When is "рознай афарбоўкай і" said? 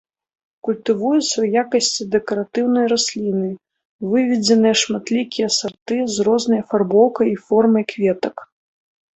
6.29-7.37